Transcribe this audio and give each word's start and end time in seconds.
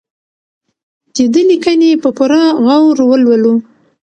د 1.15 1.17
ده 1.33 1.41
لیکنې 1.49 1.91
په 2.03 2.09
پوره 2.17 2.43
غور 2.63 2.97
ولولو. 3.09 3.55